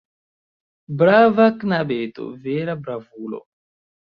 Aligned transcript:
Brava 1.01 1.45
knabeto, 1.65 2.27
vera 2.47 2.75
bravulo! 2.89 3.45